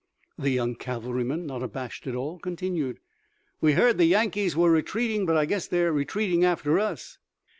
The 0.35 0.49
young 0.49 0.73
cavalryman, 0.77 1.45
not 1.45 1.61
abashed 1.61 2.07
at 2.07 2.15
all, 2.15 2.39
continued: 2.39 2.99
"We 3.59 3.73
heard 3.73 3.99
the 3.99 4.05
Yankees 4.05 4.55
were 4.57 4.71
retreating, 4.71 5.27
but 5.27 5.37
I 5.37 5.45
guess 5.45 5.67
they're 5.67 5.93
retreating 5.93 6.43
after 6.43 6.79
us." 6.79 7.19